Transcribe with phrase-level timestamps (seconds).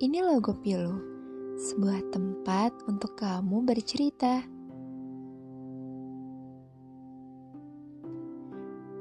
[0.00, 0.96] Ini logo Pilu,
[1.60, 4.40] sebuah tempat untuk kamu bercerita.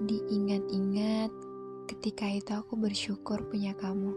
[0.04, 1.32] Diingat-ingat,
[1.88, 4.12] ketika itu aku bersyukur punya kamu.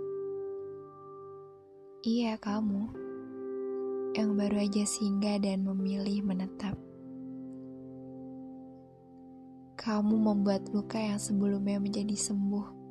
[2.02, 2.90] Iya, kamu
[4.18, 6.74] yang baru aja singgah dan memilih menetap.
[9.78, 12.81] Kamu membuat luka yang sebelumnya menjadi sembuh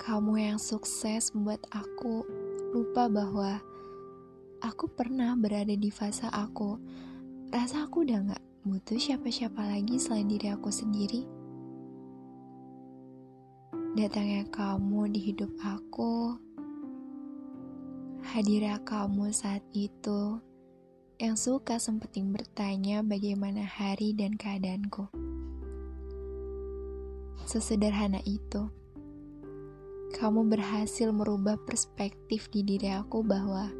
[0.00, 2.24] kamu yang sukses membuat aku
[2.72, 3.60] lupa bahwa
[4.64, 6.80] aku pernah berada di fase aku.
[7.52, 11.28] Rasa aku udah gak butuh siapa-siapa lagi selain diri aku sendiri.
[13.92, 16.32] Datangnya kamu di hidup aku,
[18.24, 20.40] hadirnya kamu saat itu,
[21.20, 25.12] yang suka sempetin bertanya bagaimana hari dan keadaanku.
[27.44, 28.79] Sesederhana itu
[30.20, 33.72] kamu berhasil merubah perspektif di diri aku bahwa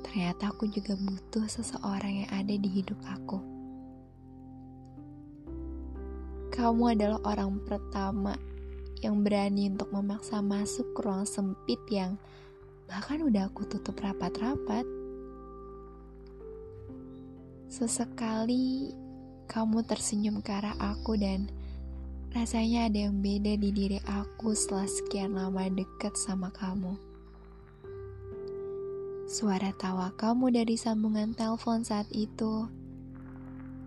[0.00, 3.36] ternyata aku juga butuh seseorang yang ada di hidup aku.
[6.48, 8.40] Kamu adalah orang pertama
[9.04, 12.16] yang berani untuk memaksa masuk ke ruang sempit yang
[12.88, 14.88] bahkan udah aku tutup rapat-rapat.
[17.68, 18.96] Sesekali
[19.44, 21.52] kamu tersenyum ke arah aku dan
[22.28, 26.92] Rasanya ada yang beda di diri aku setelah sekian lama dekat sama kamu.
[29.24, 32.68] Suara tawa kamu dari sambungan telepon saat itu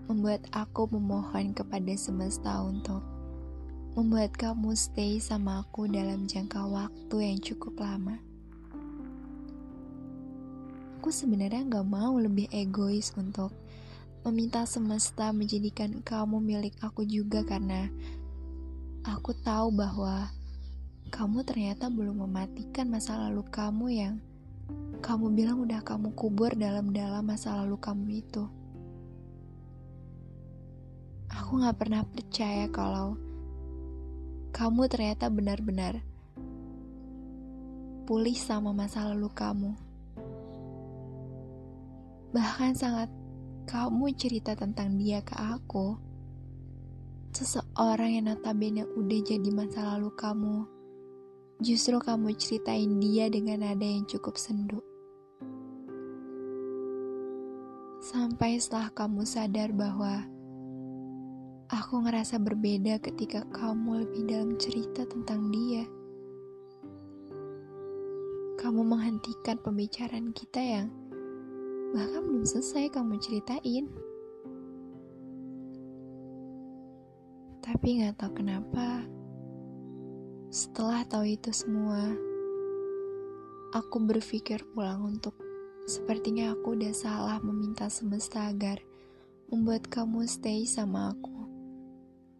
[0.09, 3.05] membuat aku memohon kepada semesta untuk
[3.93, 8.17] membuat kamu stay sama aku dalam jangka waktu yang cukup lama.
[10.97, 13.53] Aku sebenarnya gak mau lebih egois untuk
[14.25, 17.89] meminta semesta menjadikan kamu milik aku juga karena
[19.01, 20.29] Aku tahu bahwa
[21.09, 24.15] kamu ternyata belum mematikan masa lalu kamu yang
[25.01, 28.45] kamu bilang udah kamu kubur dalam-dalam masa lalu kamu itu.
[31.33, 33.17] Aku gak pernah percaya kalau
[34.53, 36.05] kamu ternyata benar-benar
[38.05, 39.73] pulih sama masa lalu kamu.
[42.37, 43.09] Bahkan sangat
[43.65, 46.10] kamu cerita tentang dia ke aku
[47.31, 50.67] seseorang yang notabene udah jadi masa lalu kamu,
[51.63, 54.83] justru kamu ceritain dia dengan nada yang cukup sendu.
[58.03, 60.27] Sampai setelah kamu sadar bahwa
[61.71, 65.87] aku ngerasa berbeda ketika kamu lebih dalam cerita tentang dia.
[68.59, 70.87] Kamu menghentikan pembicaraan kita yang
[71.95, 74.10] bahkan belum selesai kamu ceritain.
[77.71, 79.07] Tapi gak tahu kenapa,
[80.51, 82.11] setelah tahu itu semua,
[83.71, 85.39] aku berpikir pulang untuk
[85.87, 88.75] sepertinya aku udah salah meminta semesta agar
[89.47, 91.47] membuat kamu stay sama aku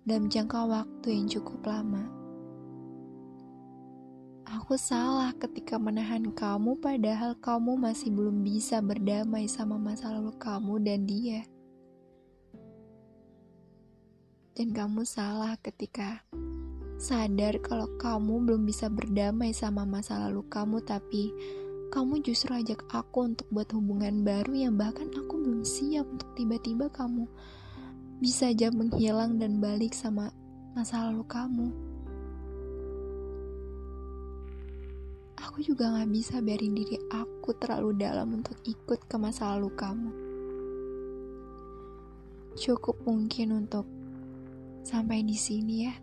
[0.04, 2.12] dalam jangka waktu yang cukup lama.
[4.52, 10.84] Aku salah ketika menahan kamu padahal kamu masih belum bisa berdamai sama masa lalu kamu
[10.84, 11.48] dan dia.
[14.62, 16.22] Dan kamu salah ketika
[17.02, 21.34] sadar kalau kamu belum bisa berdamai sama masa lalu kamu, tapi
[21.90, 26.94] kamu justru ajak aku untuk buat hubungan baru yang bahkan aku belum siap untuk tiba-tiba
[26.94, 27.26] kamu
[28.22, 30.30] bisa aja menghilang dan balik sama
[30.78, 31.68] masa lalu kamu.
[35.42, 40.10] Aku juga gak bisa biarin diri aku terlalu dalam untuk ikut ke masa lalu kamu.
[42.62, 43.90] Cukup mungkin untuk
[44.82, 45.94] Sampai di sini ya.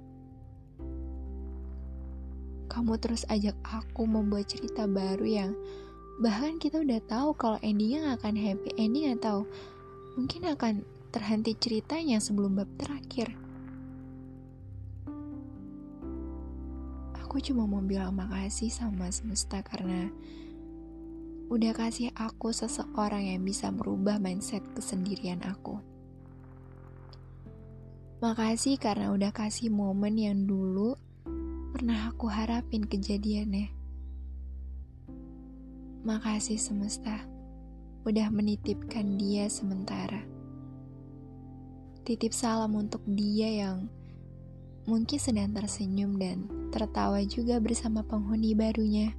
[2.68, 5.50] Kamu terus ajak aku membuat cerita baru yang
[6.18, 9.46] bahkan kita udah tahu kalau endingnya akan happy ending atau
[10.18, 10.82] mungkin akan
[11.14, 13.32] terhenti ceritanya sebelum bab terakhir.
[17.22, 20.10] Aku cuma mau bilang makasih sama semesta karena
[21.48, 25.80] udah kasih aku seseorang yang bisa merubah mindset kesendirian aku.
[28.18, 30.98] Makasih karena udah kasih momen yang dulu
[31.70, 33.70] pernah aku harapin kejadiannya.
[36.02, 37.14] Makasih semesta,
[38.02, 40.26] udah menitipkan dia sementara.
[42.02, 43.86] Titip salam untuk dia yang
[44.90, 49.14] mungkin sedang tersenyum dan tertawa juga bersama penghuni barunya.